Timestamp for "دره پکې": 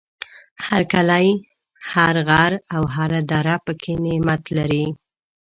3.31-3.93